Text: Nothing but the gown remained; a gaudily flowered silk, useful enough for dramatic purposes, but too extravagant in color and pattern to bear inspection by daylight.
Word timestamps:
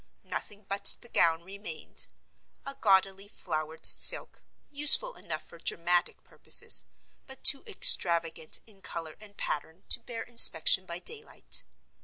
Nothing 0.23 0.63
but 0.67 0.97
the 1.01 1.09
gown 1.09 1.43
remained; 1.43 2.07
a 2.65 2.73
gaudily 2.73 3.27
flowered 3.27 3.85
silk, 3.85 4.41
useful 4.71 5.13
enough 5.15 5.43
for 5.43 5.59
dramatic 5.59 6.23
purposes, 6.23 6.87
but 7.27 7.43
too 7.43 7.63
extravagant 7.67 8.61
in 8.65 8.81
color 8.81 9.15
and 9.21 9.37
pattern 9.37 9.83
to 9.89 9.99
bear 9.99 10.23
inspection 10.23 10.87
by 10.87 10.97
daylight. 10.97 11.65